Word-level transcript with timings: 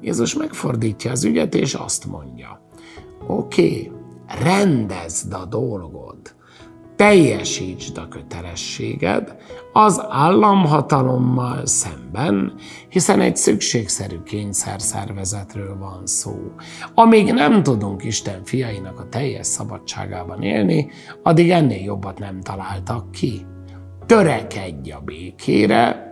Jézus 0.00 0.34
megfordítja 0.34 1.10
az 1.10 1.24
ügyet, 1.24 1.54
és 1.54 1.74
azt 1.74 2.06
mondja, 2.06 2.60
oké, 3.26 3.62
okay, 3.62 3.92
rendezd 4.42 5.32
a 5.32 5.44
dolgod, 5.44 6.38
teljesítsd 7.00 7.98
a 7.98 8.08
kötelességed 8.08 9.36
az 9.72 10.04
államhatalommal 10.08 11.66
szemben, 11.66 12.54
hiszen 12.88 13.20
egy 13.20 13.36
szükségszerű 13.36 14.22
kényszerszervezetről 14.22 15.78
van 15.78 16.06
szó. 16.06 16.36
Amíg 16.94 17.32
nem 17.32 17.62
tudunk 17.62 18.04
Isten 18.04 18.44
fiainak 18.44 19.00
a 19.00 19.08
teljes 19.08 19.46
szabadságában 19.46 20.42
élni, 20.42 20.90
addig 21.22 21.50
ennél 21.50 21.82
jobbat 21.82 22.18
nem 22.18 22.40
találtak 22.40 23.10
ki. 23.10 23.46
Törekedj 24.06 24.90
a 24.90 25.00
békére, 25.04 26.10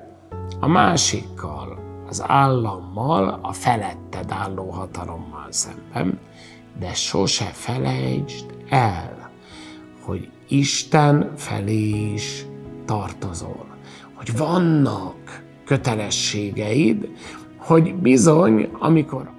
a 0.61 0.69
másikkal, 0.69 1.78
az 2.09 2.23
állammal, 2.27 3.39
a 3.43 3.53
feletted 3.53 4.31
álló 4.31 4.71
hatalommal 4.71 5.47
szemben, 5.49 6.19
de 6.79 6.95
sose 6.95 7.45
felejtsd 7.45 8.47
el, 8.69 9.31
hogy 10.03 10.31
Isten 10.49 11.33
felé 11.37 12.13
is 12.13 12.47
tartozol. 12.85 13.67
Hogy 14.15 14.37
vannak 14.37 15.43
kötelességeid, 15.65 17.09
hogy 17.57 17.95
bizony, 17.95 18.69
amikor 18.79 19.31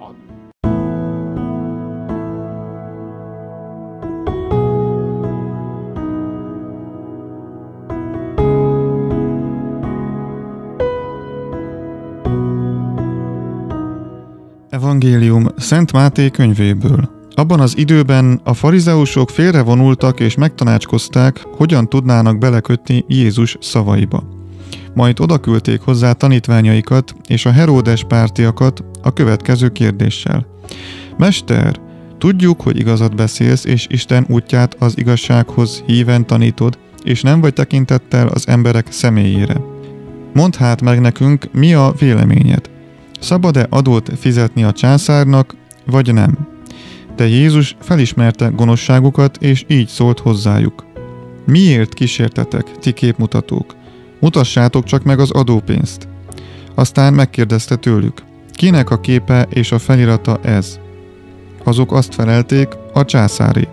Evangélium 14.90 15.46
Szent 15.56 15.92
Máté 15.92 16.30
könyvéből. 16.30 17.10
Abban 17.34 17.60
az 17.60 17.76
időben 17.78 18.40
a 18.44 18.54
farizeusok 18.54 19.30
félrevonultak 19.30 20.20
és 20.20 20.34
megtanácskozták, 20.34 21.46
hogyan 21.56 21.88
tudnának 21.88 22.38
belekötni 22.38 23.04
Jézus 23.08 23.56
szavaiba. 23.60 24.24
Majd 24.94 25.20
odaküldték 25.20 25.80
hozzá 25.80 26.12
tanítványaikat 26.12 27.14
és 27.26 27.46
a 27.46 27.50
Heródes 27.50 28.04
pártiakat 28.04 28.84
a 29.02 29.12
következő 29.12 29.68
kérdéssel. 29.68 30.46
Mester, 31.18 31.80
tudjuk, 32.18 32.60
hogy 32.60 32.78
igazat 32.78 33.16
beszélsz, 33.16 33.64
és 33.64 33.86
Isten 33.90 34.26
útját 34.28 34.76
az 34.78 34.98
igazsághoz 34.98 35.82
híven 35.86 36.26
tanítod, 36.26 36.78
és 37.04 37.22
nem 37.22 37.40
vagy 37.40 37.52
tekintettel 37.52 38.28
az 38.28 38.48
emberek 38.48 38.92
személyére. 38.92 39.60
Mondd 40.34 40.56
hát 40.56 40.82
meg 40.82 41.00
nekünk, 41.00 41.48
mi 41.52 41.74
a 41.74 41.92
véleményed. 41.98 42.69
Szabad-e 43.20 43.66
adót 43.70 44.10
fizetni 44.18 44.64
a 44.64 44.72
császárnak, 44.72 45.54
vagy 45.86 46.14
nem? 46.14 46.38
De 47.16 47.26
Jézus 47.26 47.76
felismerte 47.80 48.48
gonoszságukat, 48.48 49.36
és 49.36 49.64
így 49.68 49.88
szólt 49.88 50.18
hozzájuk. 50.18 50.86
Miért 51.46 51.94
kísértetek, 51.94 52.78
ti 52.78 52.92
képmutatók? 52.92 53.74
Mutassátok 54.20 54.84
csak 54.84 55.02
meg 55.02 55.18
az 55.20 55.30
adópénzt. 55.30 56.08
Aztán 56.74 57.14
megkérdezte 57.14 57.76
tőlük, 57.76 58.22
kinek 58.52 58.90
a 58.90 59.00
képe 59.00 59.46
és 59.50 59.72
a 59.72 59.78
felirata 59.78 60.38
ez? 60.42 60.78
Azok 61.64 61.92
azt 61.92 62.14
felelték, 62.14 62.68
a 62.92 63.04
császári. 63.04 63.68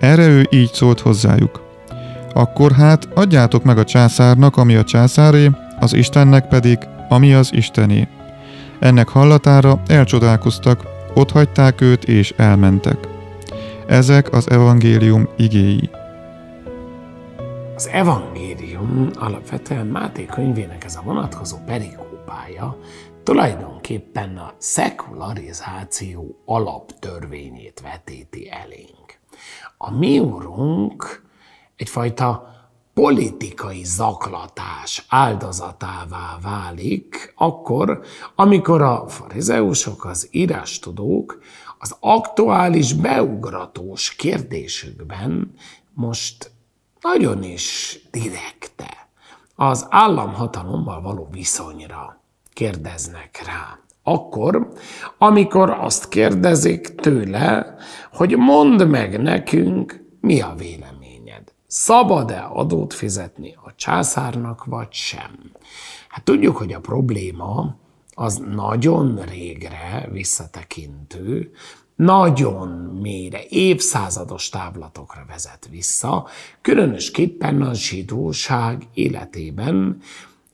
Erre 0.00 0.26
ő 0.26 0.48
így 0.50 0.72
szólt 0.72 1.00
hozzájuk. 1.00 1.62
Akkor 2.32 2.72
hát 2.72 3.08
adjátok 3.14 3.64
meg 3.64 3.78
a 3.78 3.84
császárnak, 3.84 4.56
ami 4.56 4.74
a 4.74 4.84
császáré, 4.84 5.50
az 5.80 5.94
Istennek 5.94 6.48
pedig, 6.48 6.78
ami 7.08 7.34
az 7.34 7.52
Istené. 7.52 8.08
Ennek 8.78 9.08
hallatára 9.08 9.80
elcsodálkoztak, 9.86 10.82
ott 11.14 11.30
hagyták 11.30 11.80
őt 11.80 12.04
és 12.04 12.30
elmentek. 12.36 13.08
Ezek 13.86 14.32
az 14.32 14.50
evangélium 14.50 15.28
igéi. 15.36 15.90
Az 17.74 17.88
evangélium 17.88 19.10
alapvetően 19.14 19.86
Máté 19.86 20.24
könyvének 20.24 20.84
ez 20.84 20.96
a 20.96 21.02
vonatkozó 21.04 21.56
perikópája 21.66 22.76
tulajdonképpen 23.22 24.36
a 24.36 24.52
szekularizáció 24.58 26.42
alaptörvényét 26.44 27.80
vetíti 27.80 28.50
elénk. 28.50 29.18
A 29.78 29.90
mi 29.90 30.18
úrunk 30.18 31.22
egyfajta 31.76 32.55
politikai 33.00 33.84
zaklatás 33.84 35.06
áldozatává 35.08 36.38
válik, 36.42 37.32
akkor, 37.36 38.00
amikor 38.34 38.82
a 38.82 39.08
farizeusok, 39.08 40.04
az 40.04 40.28
írástudók 40.30 41.38
az 41.78 41.96
aktuális 42.00 42.92
beugratós 42.92 44.14
kérdésükben 44.14 45.52
most 45.94 46.50
nagyon 47.00 47.42
is 47.42 47.98
direkte 48.10 49.08
az 49.54 49.86
államhatalommal 49.90 51.00
való 51.00 51.28
viszonyra 51.30 52.20
kérdeznek 52.52 53.42
rá. 53.46 53.78
Akkor, 54.02 54.68
amikor 55.18 55.70
azt 55.70 56.08
kérdezik 56.08 56.94
tőle, 56.94 57.76
hogy 58.12 58.36
mondd 58.36 58.86
meg 58.86 59.22
nekünk, 59.22 60.04
mi 60.20 60.40
a 60.40 60.54
vélemény 60.56 60.85
szabad-e 61.66 62.48
adót 62.52 62.94
fizetni 62.94 63.54
a 63.64 63.74
császárnak, 63.74 64.64
vagy 64.64 64.92
sem? 64.92 65.52
Hát 66.08 66.24
tudjuk, 66.24 66.56
hogy 66.56 66.72
a 66.72 66.80
probléma 66.80 67.76
az 68.14 68.36
nagyon 68.36 69.22
régre 69.24 70.08
visszatekintő, 70.12 71.52
nagyon 71.96 72.68
mélyre, 73.02 73.40
évszázados 73.48 74.48
távlatokra 74.48 75.24
vezet 75.28 75.68
vissza, 75.70 76.26
különösképpen 76.62 77.62
a 77.62 77.74
zsidóság 77.74 78.82
életében, 78.94 80.00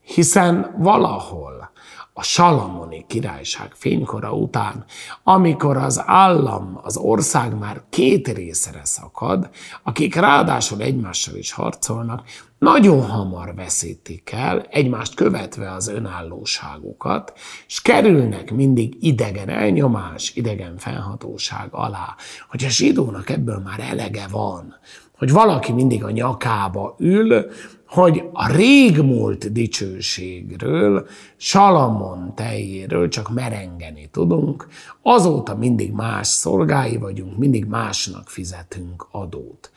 hiszen 0.01 0.75
valahol 0.77 1.71
a 2.13 2.23
Salamoni 2.23 3.05
királyság 3.07 3.71
fénykora 3.73 4.31
után, 4.33 4.85
amikor 5.23 5.77
az 5.77 6.03
állam, 6.05 6.79
az 6.83 6.97
ország 6.97 7.57
már 7.57 7.81
két 7.89 8.27
részre 8.27 8.81
szakad, 8.83 9.49
akik 9.83 10.15
ráadásul 10.15 10.81
egymással 10.81 11.35
is 11.35 11.51
harcolnak, 11.51 12.23
nagyon 12.57 13.09
hamar 13.09 13.55
veszítik 13.55 14.31
el, 14.31 14.61
egymást 14.69 15.15
követve 15.15 15.71
az 15.71 15.87
önállóságukat, 15.87 17.33
és 17.67 17.81
kerülnek 17.81 18.51
mindig 18.51 18.97
idegen 18.99 19.49
elnyomás, 19.49 20.35
idegen 20.35 20.77
fennhatóság 20.77 21.67
alá. 21.71 22.15
Hogy 22.49 22.63
a 22.63 22.69
zsidónak 22.69 23.29
ebből 23.29 23.59
már 23.59 23.79
elege 23.79 24.27
van, 24.31 24.75
hogy 25.17 25.31
valaki 25.31 25.71
mindig 25.71 26.03
a 26.03 26.11
nyakába 26.11 26.95
ül, 26.99 27.45
hogy 27.93 28.29
a 28.31 28.51
régmúlt 28.51 29.51
dicsőségről, 29.51 31.07
Salamon 31.37 32.35
tejéről 32.35 33.07
csak 33.07 33.33
merengeni 33.33 34.09
tudunk, 34.11 34.67
azóta 35.01 35.55
mindig 35.55 35.91
más 35.91 36.27
szolgái 36.27 36.97
vagyunk, 36.97 37.37
mindig 37.37 37.65
másnak 37.65 38.29
fizetünk 38.29 39.07
adót. 39.11 39.71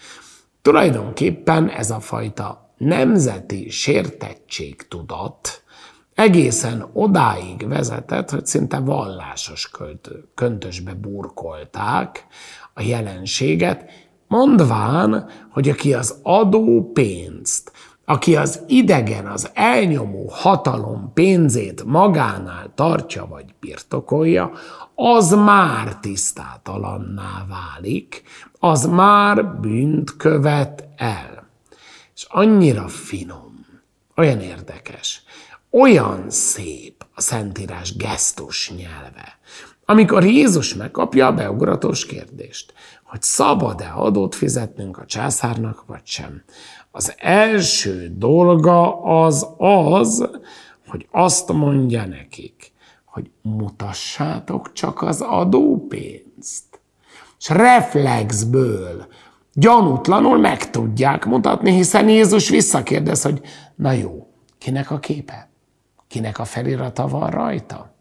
Tulajdonképpen 0.62 1.68
ez 1.68 1.90
a 1.90 2.00
fajta 2.00 2.74
nemzeti 2.76 3.70
sértettségtudat 3.70 5.62
egészen 6.14 6.86
odáig 6.92 7.68
vezetett, 7.68 8.30
hogy 8.30 8.46
szinte 8.46 8.78
vallásos 8.78 9.70
köntösbe 10.34 10.94
burkolták 10.94 12.26
a 12.74 12.82
jelenséget, 12.82 13.90
mondván, 14.28 15.28
hogy 15.50 15.68
aki 15.68 15.94
az 15.94 16.18
adó 16.22 16.90
pénzt, 16.92 17.72
aki 18.08 18.36
az 18.36 18.60
idegen, 18.66 19.26
az 19.26 19.50
elnyomó 19.54 20.28
hatalom 20.32 21.10
pénzét 21.14 21.84
magánál 21.84 22.72
tartja 22.74 23.26
vagy 23.26 23.54
birtokolja, 23.60 24.50
az 24.94 25.30
már 25.30 25.96
tisztátalanná 25.96 27.46
válik, 27.48 28.22
az 28.58 28.86
már 28.86 29.60
bűnt 29.60 30.16
követ 30.16 30.88
el. 30.96 31.48
És 32.14 32.26
annyira 32.28 32.88
finom, 32.88 33.66
olyan 34.16 34.40
érdekes, 34.40 35.22
olyan 35.70 36.30
szép 36.30 37.06
a 37.14 37.20
Szentírás 37.20 37.96
gesztus 37.96 38.70
nyelve, 38.70 39.38
amikor 39.84 40.24
Jézus 40.24 40.74
megkapja 40.74 41.26
a 41.26 41.32
beugratós 41.32 42.06
kérdést, 42.06 42.72
hogy 43.02 43.22
szabad-e 43.22 43.92
adót 43.94 44.34
fizetnünk 44.34 44.98
a 44.98 45.04
császárnak, 45.04 45.84
vagy 45.86 46.00
sem. 46.04 46.42
Az 46.96 47.14
első 47.16 48.12
dolga 48.16 49.02
az 49.02 49.46
az, 49.58 50.28
hogy 50.88 51.06
azt 51.10 51.52
mondja 51.52 52.06
nekik, 52.06 52.72
hogy 53.04 53.30
mutassátok 53.42 54.72
csak 54.72 55.02
az 55.02 55.20
adópénzt. 55.20 56.80
És 57.38 57.48
reflexből, 57.48 59.06
gyanútlanul 59.52 60.38
meg 60.38 60.70
tudják 60.70 61.24
mutatni, 61.24 61.70
hiszen 61.70 62.08
Jézus 62.08 62.48
visszakérdez, 62.48 63.22
hogy 63.22 63.40
na 63.74 63.92
jó, 63.92 64.26
kinek 64.58 64.90
a 64.90 64.98
képe? 64.98 65.48
Kinek 66.08 66.38
a 66.38 66.44
felirata 66.44 67.08
van 67.08 67.30
rajta? 67.30 67.94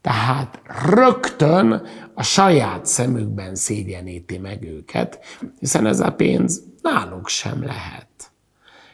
Tehát 0.00 0.60
rögtön 0.88 1.82
a 2.14 2.22
saját 2.22 2.86
szemükben 2.86 3.54
szégyeníti 3.54 4.38
meg 4.38 4.62
őket, 4.62 5.18
hiszen 5.58 5.86
ez 5.86 6.00
a 6.00 6.12
pénz 6.12 6.62
náluk 6.82 7.28
sem 7.28 7.64
lehet. 7.64 8.06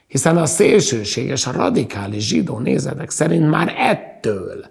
Hiszen 0.07 0.37
a 0.37 0.47
szélsőséges, 0.47 1.47
a 1.47 1.53
radikális 1.53 2.27
zsidó 2.27 2.59
nézetek 2.59 3.11
szerint 3.11 3.51
már 3.51 3.75
ettől 3.77 4.67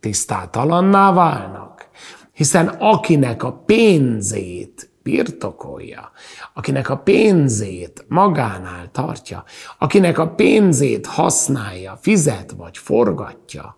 tisztátalanná 0.00 1.12
válnak. 1.12 1.88
Hiszen 2.32 2.68
akinek 2.68 3.42
a 3.42 3.52
pénzét 3.52 4.90
birtokolja, 5.02 6.10
akinek 6.54 6.90
a 6.90 6.96
pénzét 6.96 8.04
magánál 8.08 8.90
tartja, 8.92 9.44
akinek 9.78 10.18
a 10.18 10.28
pénzét 10.28 11.06
használja, 11.06 11.98
fizet 12.00 12.50
vagy 12.50 12.78
forgatja, 12.78 13.76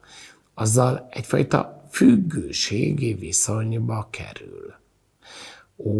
azzal 0.55 1.09
egyfajta 1.11 1.78
függőségi 1.99 3.15
viszonyba 3.15 4.09
kerül. 4.11 4.75
Ó, 5.77 5.93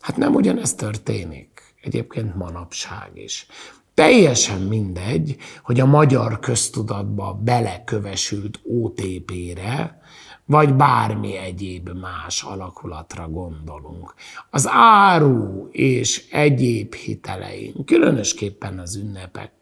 hát 0.00 0.16
nem 0.16 0.34
ugyanez 0.34 0.74
történik 0.74 1.74
egyébként 1.82 2.34
manapság 2.36 3.10
is. 3.14 3.46
Teljesen 3.94 4.60
mindegy, 4.60 5.36
hogy 5.62 5.80
a 5.80 5.86
magyar 5.86 6.38
köztudatba 6.38 7.34
belekövesült 7.34 8.60
OTP-re, 8.64 10.00
vagy 10.44 10.74
bármi 10.74 11.36
egyéb 11.36 11.88
más 11.88 12.42
alakulatra 12.42 13.28
gondolunk. 13.28 14.14
Az 14.50 14.68
áru 14.70 15.68
és 15.70 16.28
egyéb 16.30 16.94
hiteleink, 16.94 17.86
különösképpen 17.86 18.78
az 18.78 18.96
ünnepek 18.96 19.55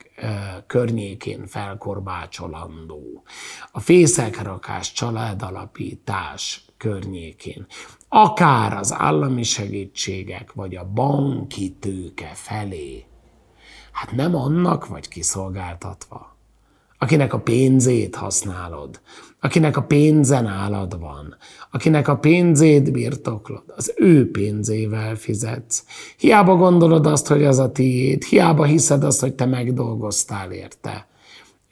környékén 0.67 1.47
felkorbácsolandó, 1.47 3.23
a 3.73 3.81
fészekrakás 3.81 4.93
családalapítás 4.93 6.65
környékén, 6.77 7.67
akár 8.09 8.77
az 8.77 8.93
állami 8.93 9.43
segítségek, 9.43 10.53
vagy 10.53 10.77
a 10.77 10.93
banki 10.93 11.73
tőke 11.73 12.31
felé, 12.35 13.05
hát 13.93 14.13
nem 14.13 14.35
annak 14.35 14.87
vagy 14.87 15.09
kiszolgáltatva, 15.09 16.34
akinek 17.05 17.33
a 17.33 17.39
pénzét 17.39 18.15
használod, 18.15 19.01
akinek 19.41 19.77
a 19.77 19.83
pénze 19.83 20.41
nálad 20.41 21.01
van, 21.01 21.37
akinek 21.71 22.09
a 22.09 22.17
pénzét 22.17 22.93
birtoklod, 22.93 23.63
az 23.67 23.93
ő 23.97 24.31
pénzével 24.31 25.15
fizetsz. 25.15 25.85
Hiába 26.19 26.57
gondolod 26.57 27.07
azt, 27.07 27.27
hogy 27.27 27.45
az 27.45 27.59
a 27.59 27.73
tiéd, 27.73 28.23
hiába 28.23 28.65
hiszed 28.65 29.05
azt, 29.05 29.21
hogy 29.21 29.35
te 29.35 29.45
megdolgoztál 29.45 30.53
érte. 30.53 31.09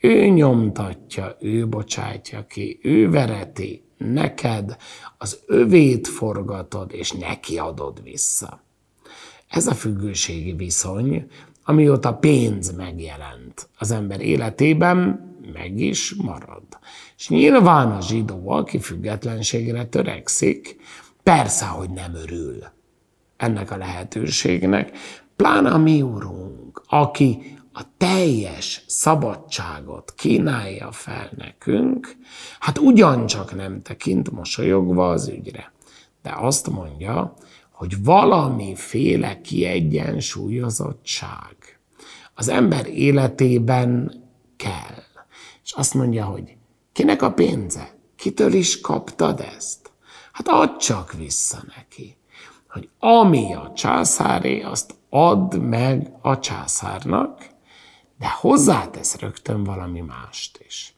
Ő 0.01 0.27
nyomtatja, 0.27 1.37
ő 1.41 1.69
bocsátja 1.69 2.47
ki, 2.47 2.79
ő 2.83 3.11
vereti, 3.11 3.85
neked 3.97 4.77
az 5.19 5.39
övét 5.47 6.09
forgatod, 6.09 6.91
és 6.95 7.13
neki 7.13 7.59
adod 7.59 8.03
vissza. 8.03 8.63
Ez 9.49 9.67
a 9.67 9.75
függőségi 9.75 10.53
viszony, 10.53 11.27
amióta 11.65 12.15
pénz 12.15 12.77
megjelent 12.77 13.69
az 13.79 13.91
ember 13.91 14.21
életében, 14.21 15.31
meg 15.53 15.79
is 15.79 16.15
marad. 16.15 16.63
És 17.17 17.29
nyilván 17.29 17.91
a 17.91 18.01
zsidó, 18.01 18.51
aki 18.51 18.79
függetlenségre 18.79 19.85
törekszik, 19.85 20.77
persze, 21.23 21.67
hogy 21.67 21.91
nem 21.91 22.15
örül 22.15 22.65
ennek 23.37 23.71
a 23.71 23.77
lehetőségnek, 23.77 24.97
pláne 25.37 25.71
a 25.71 25.79
mi 25.79 26.03
úrunk, 26.03 26.83
aki 26.87 27.57
a 27.73 27.83
teljes 27.97 28.85
szabadságot 28.87 30.15
kínálja 30.17 30.93
fel 30.93 31.31
nekünk, 31.37 32.17
hát 32.59 32.79
ugyancsak 32.79 33.55
nem 33.55 33.83
tekint 33.83 34.31
mosolyogva 34.31 35.11
az 35.11 35.29
ügyre. 35.29 35.73
De 36.23 36.35
azt 36.37 36.71
mondja, 36.71 37.35
hogy 37.83 38.05
valamiféle 38.05 39.41
kiegyensúlyozottság 39.41 41.57
az 42.35 42.49
ember 42.49 42.87
életében 42.87 44.13
kell. 44.57 45.03
És 45.65 45.73
azt 45.73 45.95
mondja, 45.95 46.25
hogy 46.25 46.57
kinek 46.93 47.23
a 47.23 47.33
pénze? 47.33 47.95
Kitől 48.17 48.53
is 48.53 48.81
kaptad 48.81 49.41
ezt? 49.57 49.93
Hát 50.33 50.49
add 50.49 50.79
csak 50.79 51.13
vissza 51.13 51.65
neki. 51.77 52.17
Hogy 52.69 52.89
ami 52.99 53.55
a 53.55 53.73
császáré, 53.77 54.61
azt 54.61 54.95
add 55.11 55.57
meg 55.57 56.13
a 56.21 56.39
császárnak, 56.39 57.47
de 58.19 58.29
hozzátesz 58.41 59.19
rögtön 59.19 59.65
valami 59.65 60.01
mást 60.01 60.65
is. 60.67 60.95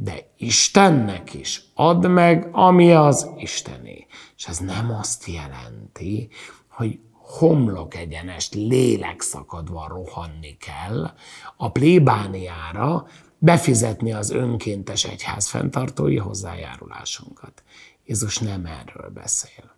De 0.00 0.30
Istennek 0.36 1.34
is 1.34 1.62
add 1.74 2.06
meg, 2.06 2.48
ami 2.52 2.92
az 2.92 3.30
Istené. 3.36 4.06
És 4.36 4.46
ez 4.46 4.58
nem 4.58 4.90
azt 4.90 5.26
jelenti, 5.26 6.28
hogy 6.68 6.98
homlok 7.12 7.94
egyenest, 7.94 8.54
lélekszakadva 8.54 9.86
rohanni 9.88 10.56
kell 10.56 11.10
a 11.56 11.70
plébániára, 11.70 13.06
befizetni 13.38 14.12
az 14.12 14.30
önkéntes 14.30 15.04
egyház 15.04 15.48
fenntartói 15.48 16.16
hozzájárulásunkat. 16.16 17.62
Jézus 18.04 18.38
nem 18.38 18.66
erről 18.66 19.10
beszél. 19.10 19.76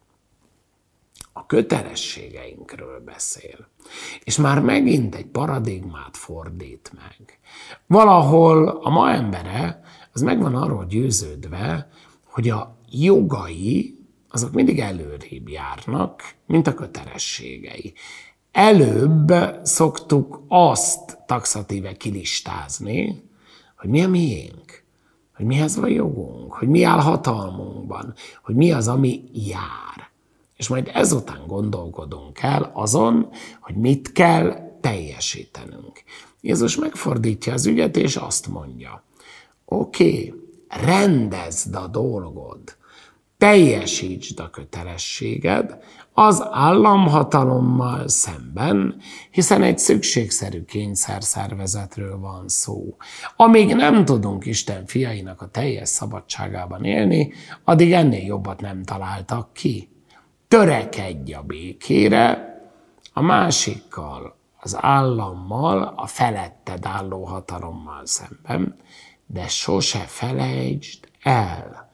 A 1.33 1.47
kötelességeinkről 1.47 3.01
beszél. 3.05 3.69
És 4.25 4.37
már 4.37 4.61
megint 4.61 5.15
egy 5.15 5.27
paradigmát 5.27 6.17
fordít 6.17 6.93
meg. 6.95 7.39
Valahol 7.87 8.69
a 8.69 8.91
ma 8.91 9.11
embere 9.11 9.83
az 10.13 10.21
meg 10.21 10.41
van 10.41 10.55
arról 10.55 10.87
győződve, 10.87 11.91
hogy 12.25 12.49
a 12.49 12.77
jogai 12.91 13.99
azok 14.29 14.53
mindig 14.53 14.79
előrébb 14.79 15.49
járnak, 15.49 16.35
mint 16.47 16.67
a 16.67 16.75
kötelességei. 16.75 17.93
Előbb 18.53 19.33
szoktuk 19.63 20.43
azt 20.49 21.19
taxatíve 21.27 21.93
kilistázni, 21.93 23.23
hogy 23.77 23.91
mi 23.91 24.03
a 24.03 24.09
miénk, 24.09 24.85
hogy 25.37 25.47
mihez 25.47 25.77
van 25.77 25.91
jogunk, 25.91 26.53
hogy 26.53 26.69
mi 26.69 26.83
áll 26.83 27.01
hatalmunkban, 27.01 28.15
hogy 28.43 28.55
mi 28.55 28.73
az, 28.73 28.89
ami 28.89 29.23
jár. 29.33 30.11
És 30.57 30.69
majd 30.69 30.91
ezután 30.95 31.47
gondolkodunk 31.47 32.39
el 32.43 32.71
azon, 32.75 33.29
hogy 33.61 33.75
mit 33.75 34.13
kell 34.13 34.79
teljesítenünk. 34.81 36.03
Jézus 36.41 36.77
megfordítja 36.77 37.53
az 37.53 37.67
ügyet, 37.67 37.97
és 37.97 38.17
azt 38.17 38.47
mondja, 38.49 39.03
oké, 39.71 40.35
rendezd 40.69 41.75
a 41.75 41.87
dolgod, 41.87 42.77
teljesítsd 43.39 44.41
a 44.41 44.51
kötelességed 44.51 45.79
az 46.13 46.47
államhatalommal 46.51 48.09
szemben, 48.09 48.97
hiszen 49.31 49.63
egy 49.63 49.79
szükségszerű 49.79 50.65
kényszerszervezetről 50.65 52.19
van 52.19 52.49
szó. 52.49 52.97
Amíg 53.37 53.75
nem 53.75 54.05
tudunk 54.05 54.47
Isten 54.47 54.87
fiainak 54.87 55.43
a 55.43 55.49
teljes 55.49 55.89
szabadságában 55.89 56.85
élni, 56.85 57.33
addig 57.65 57.93
ennél 57.93 58.25
jobbat 58.25 58.61
nem 58.61 58.83
találtak 58.83 59.53
ki. 59.53 59.89
Törekedj 60.49 61.33
a 61.33 61.43
békére, 61.43 62.55
a 63.13 63.21
másikkal, 63.21 64.39
az 64.61 64.77
állammal, 64.81 65.93
a 65.97 66.07
feletted 66.07 66.87
álló 66.87 67.25
hatalommal 67.25 68.07
szemben, 68.07 68.77
de 69.33 69.49
sose 69.49 69.99
felejtsd 69.99 71.09
el, 71.23 71.91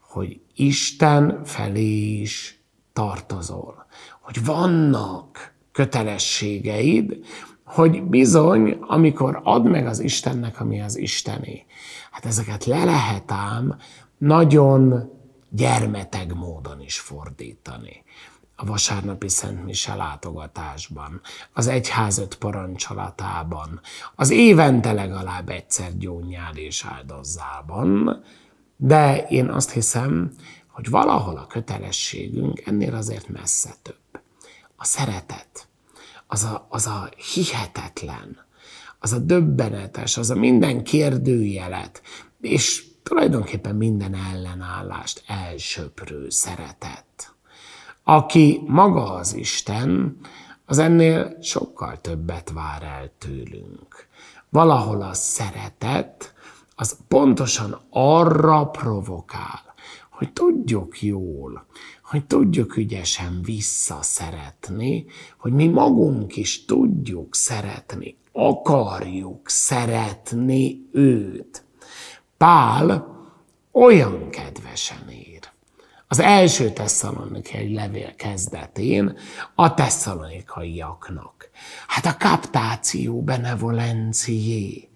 hogy 0.00 0.40
Isten 0.54 1.44
felé 1.44 2.20
is 2.20 2.58
tartozol, 2.92 3.86
hogy 4.20 4.44
vannak 4.44 5.54
kötelességeid, 5.72 7.24
hogy 7.64 8.02
bizony, 8.02 8.78
amikor 8.80 9.40
ad 9.42 9.64
meg 9.64 9.86
az 9.86 10.00
Istennek, 10.00 10.60
ami 10.60 10.80
az 10.80 10.96
Istené, 10.96 11.66
hát 12.10 12.24
ezeket 12.24 12.64
le 12.64 12.84
lehet 12.84 13.30
ám 13.32 13.76
nagyon 14.18 15.10
gyermeteg 15.50 16.34
módon 16.34 16.80
is 16.80 16.98
fordítani. 16.98 18.02
A 18.56 18.64
vasárnapi 18.64 19.28
Szent 19.28 19.64
Mise 19.64 19.94
látogatásban, 19.94 21.20
az 21.52 21.66
egyház 21.66 22.18
öt 22.18 22.34
parancsolatában, 22.34 23.80
az 24.14 24.30
évente 24.30 24.92
legalább 24.92 25.48
egyszer 25.48 25.98
gyónyál 25.98 26.56
és 26.56 26.84
áldozzában, 26.84 28.22
de 28.76 29.26
én 29.26 29.48
azt 29.48 29.70
hiszem, 29.70 30.32
hogy 30.68 30.90
valahol 30.90 31.36
a 31.36 31.46
kötelességünk 31.46 32.66
ennél 32.66 32.94
azért 32.94 33.28
messze 33.28 33.74
több. 33.82 34.22
A 34.76 34.84
szeretet, 34.84 35.68
az 36.26 36.44
a, 36.44 36.66
az 36.68 36.86
a 36.86 37.08
hihetetlen, 37.34 38.44
az 38.98 39.12
a 39.12 39.18
döbbenetes, 39.18 40.16
az 40.16 40.30
a 40.30 40.34
minden 40.34 40.84
kérdőjelet, 40.84 42.02
és 42.40 42.84
tulajdonképpen 43.02 43.76
minden 43.76 44.14
ellenállást 44.14 45.24
elsöprő 45.26 46.30
szeretet. 46.30 47.33
Aki 48.04 48.62
maga 48.66 49.12
az 49.12 49.34
Isten, 49.34 50.16
az 50.66 50.78
ennél 50.78 51.36
sokkal 51.40 52.00
többet 52.00 52.50
vár 52.50 52.82
el 52.82 53.12
tőlünk. 53.18 54.08
Valahol 54.48 55.02
a 55.02 55.14
szeretet, 55.14 56.34
az 56.74 56.96
pontosan 57.08 57.80
arra 57.90 58.66
provokál, 58.66 59.74
hogy 60.10 60.32
tudjuk 60.32 61.02
jól, 61.02 61.66
hogy 62.02 62.24
tudjuk 62.24 62.76
ügyesen 62.76 63.40
visszaszeretni, 63.42 65.06
hogy 65.38 65.52
mi 65.52 65.66
magunk 65.66 66.36
is 66.36 66.64
tudjuk 66.64 67.34
szeretni, 67.34 68.16
akarjuk 68.32 69.48
szeretni 69.48 70.88
őt. 70.92 71.64
Pál 72.36 73.12
olyan 73.72 74.30
kedvesen 74.30 75.10
ír. 75.10 75.33
Az 76.08 76.20
első 76.20 76.70
tesszalonikai 76.70 77.74
levél 77.74 78.14
kezdetén 78.14 79.16
a 79.54 79.74
tesszalonikaiaknak. 79.74 81.50
Hát 81.86 82.06
a 82.06 82.16
kaptáció 82.18 83.22
benevolencié, 83.22 84.88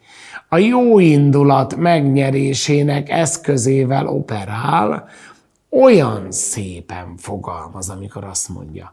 a 0.48 0.56
jó 0.56 0.98
indulat 0.98 1.76
megnyerésének 1.76 3.08
eszközével 3.08 4.06
operál, 4.06 5.08
olyan 5.70 6.32
szépen 6.32 7.16
fogalmaz, 7.16 7.88
amikor 7.88 8.24
azt 8.24 8.48
mondja, 8.48 8.92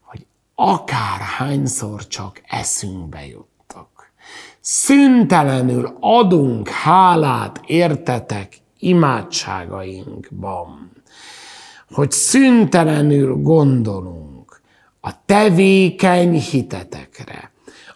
hogy 0.00 0.26
akár 0.54 1.20
hányszor 1.20 2.06
csak 2.06 2.40
eszünkbe 2.46 3.26
juttak. 3.26 4.12
Szüntelenül 4.60 5.96
adunk 6.00 6.68
hálát 6.68 7.60
értetek 7.66 8.56
imádságainkban, 8.78 10.92
hogy 11.90 12.10
szüntelenül 12.10 13.34
gondolunk 13.34 14.60
a 15.00 15.24
tevékeny 15.24 16.40
hitetekre, 16.40 17.52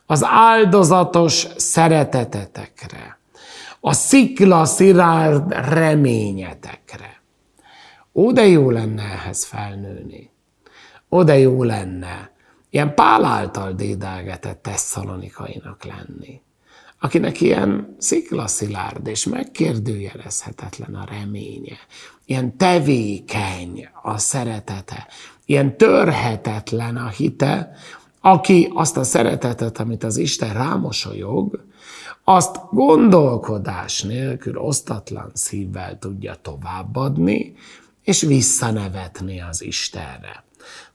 az 0.07 0.25
áldozatos 0.25 1.47
szeretetetekre, 1.57 3.18
a 3.80 3.92
sziklaszirárd 3.92 5.52
reményetekre. 5.52 7.23
Ó, 8.14 8.33
de 8.33 8.47
jó 8.47 8.71
lenne 8.71 9.02
ehhez 9.02 9.45
felnőni. 9.45 10.30
Ó, 11.11 11.23
de 11.23 11.38
jó 11.38 11.62
lenne 11.62 12.30
ilyen 12.71 12.95
Pál 12.95 13.25
által 13.25 13.73
dédelgetett 13.73 14.62
tesszalonikainak 14.62 15.85
lenni 15.85 16.42
akinek 17.00 17.40
ilyen 17.40 17.97
sziklaszilárd 17.99 19.07
és 19.07 19.25
megkérdőjelezhetetlen 19.26 20.95
a 20.95 21.05
reménye, 21.05 21.78
ilyen 22.25 22.57
tevékeny 22.57 23.88
a 24.02 24.19
szeretete, 24.19 25.07
ilyen 25.47 25.76
törhetetlen 25.76 26.97
a 26.97 27.09
hite, 27.09 27.71
aki 28.21 28.71
azt 28.75 28.97
a 28.97 29.05
szeretetet, 29.05 29.78
amit 29.78 30.05
az 30.05 30.17
Isten 30.17 30.52
rámosolyog, 30.52 31.67
azt 32.25 32.61
gondolkodás 32.71 34.02
nélkül 34.02 34.57
osztatlan 34.57 35.31
szívvel 35.35 35.99
tudja 35.99 36.35
továbbadni, 36.43 37.55
és 38.02 38.23
visszanevetni 38.23 39.40
az 39.40 39.64
Istenre. 39.64 40.45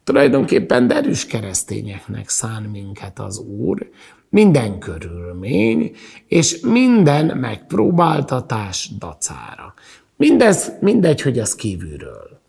Tulajdonképpen 0.04 0.88
derűs 0.88 1.26
keresztényeknek 1.26 2.30
szán 2.30 2.64
minket 2.64 3.20
az 3.20 3.40
Úr, 3.40 3.90
minden 4.30 4.80
körülmény 4.80 5.96
és 6.28 6.60
minden 6.60 7.38
megpróbáltatás 7.38 8.90
dacára. 8.98 9.74
Mindez 10.16 10.72
mindegy, 10.82 11.22
hogy 11.22 11.40
az 11.40 11.56
kívülről. 11.56 12.42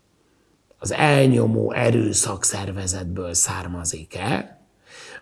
Az 0.77 0.93
elnyomó 0.93 1.71
erőszakszervezetből 1.71 3.33
származik-e, 3.33 4.59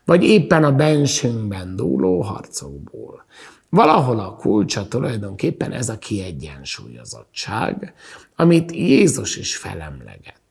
vagy 0.06 0.24
éppen 0.24 0.64
a 0.64 0.72
bensőnkben 0.72 1.76
dúló 1.76 2.22
harcokból. 2.22 3.26
Valahol 3.70 4.20
a 4.20 4.36
kulcsa 4.36 4.88
tulajdonképpen 4.88 5.72
ez 5.72 5.90
a 5.90 5.98
kiegyensúlyozottság, 5.98 7.94
amit 8.36 8.72
Jézus 8.72 9.38
is 9.38 9.58
felemleget. 9.58 10.43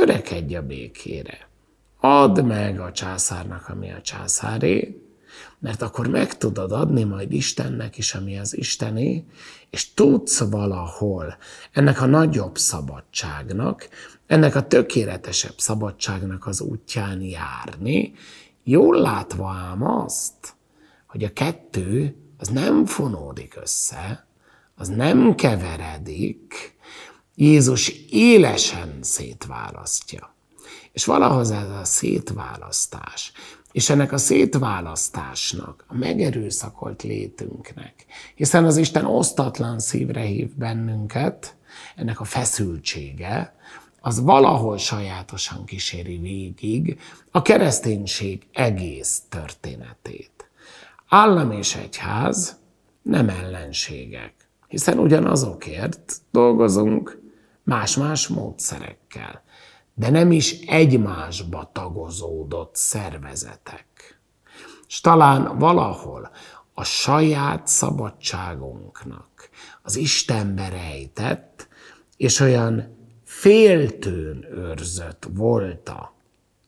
Törekedj 0.00 0.54
a 0.56 0.62
békére. 0.62 1.48
Add 1.98 2.44
meg 2.44 2.80
a 2.80 2.92
császárnak, 2.92 3.68
ami 3.68 3.90
a 3.90 4.00
császáré, 4.00 5.02
mert 5.58 5.82
akkor 5.82 6.06
meg 6.08 6.38
tudod 6.38 6.72
adni 6.72 7.04
majd 7.04 7.32
Istennek 7.32 7.98
is, 7.98 8.14
ami 8.14 8.38
az 8.38 8.56
Istené, 8.56 9.24
és 9.70 9.94
tudsz 9.94 10.38
valahol 10.38 11.36
ennek 11.72 12.00
a 12.00 12.06
nagyobb 12.06 12.58
szabadságnak, 12.58 13.88
ennek 14.26 14.54
a 14.54 14.66
tökéletesebb 14.66 15.58
szabadságnak 15.58 16.46
az 16.46 16.60
útján 16.60 17.20
járni, 17.20 18.12
jól 18.64 19.00
látva 19.00 19.50
ám 19.50 19.82
azt, 19.82 20.54
hogy 21.06 21.24
a 21.24 21.32
kettő 21.32 22.16
az 22.38 22.48
nem 22.48 22.86
fonódik 22.86 23.56
össze, 23.62 24.26
az 24.74 24.88
nem 24.88 25.34
keveredik, 25.34 26.78
Jézus 27.40 27.88
élesen 28.10 28.98
szétválasztja. 29.00 30.34
És 30.92 31.04
valahoz 31.04 31.50
ez 31.50 31.70
a 31.70 31.84
szétválasztás, 31.84 33.32
és 33.72 33.90
ennek 33.90 34.12
a 34.12 34.18
szétválasztásnak, 34.18 35.84
a 35.86 35.94
megerőszakolt 35.94 37.02
létünknek, 37.02 38.06
hiszen 38.34 38.64
az 38.64 38.76
Isten 38.76 39.04
osztatlan 39.04 39.78
szívre 39.78 40.20
hív 40.20 40.54
bennünket, 40.56 41.56
ennek 41.96 42.20
a 42.20 42.24
feszültsége, 42.24 43.54
az 44.00 44.20
valahol 44.20 44.78
sajátosan 44.78 45.64
kíséri 45.64 46.18
végig 46.18 47.00
a 47.30 47.42
kereszténység 47.42 48.46
egész 48.52 49.22
történetét. 49.28 50.50
Állam 51.08 51.50
és 51.50 51.74
egyház 51.74 52.56
nem 53.02 53.28
ellenségek, 53.28 54.34
hiszen 54.68 54.98
ugyanazokért 54.98 56.16
dolgozunk 56.30 57.19
más-más 57.62 58.28
módszerekkel 58.28 59.42
de 60.00 60.10
nem 60.10 60.32
is 60.32 60.60
egymásba 60.66 61.70
tagozódott 61.72 62.76
szervezetek. 62.76 63.86
És 64.88 65.00
talán 65.00 65.58
valahol 65.58 66.30
a 66.74 66.84
saját 66.84 67.66
szabadságunknak 67.66 69.48
az 69.82 69.96
Istenbe 69.96 70.68
rejtett, 70.68 71.68
és 72.16 72.40
olyan 72.40 72.96
féltőn 73.24 74.44
őrzött 74.50 75.26
volt 75.30 75.88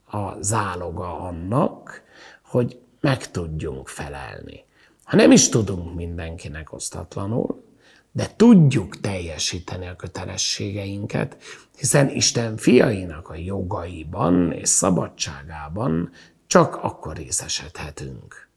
a 0.07 0.37
záloga 0.41 1.21
annak, 1.21 2.03
hogy 2.43 2.81
meg 3.01 3.31
tudjunk 3.31 3.89
felelni. 3.89 4.65
Ha 5.05 5.17
nem 5.17 5.31
is 5.31 5.49
tudunk 5.49 5.95
mindenkinek 5.95 6.73
osztatlanul, 6.73 7.65
de 8.13 8.31
tudjuk 8.37 9.01
teljesíteni 9.01 9.87
a 9.87 9.97
kötelességeinket, 9.97 11.37
hiszen 11.77 12.09
Isten 12.09 12.57
fiainak 12.57 13.29
a 13.29 13.35
jogaiban 13.35 14.53
és 14.53 14.69
szabadságában 14.69 16.11
csak 16.47 16.77
akkor 16.77 17.17
részesedhetünk. 17.17 18.52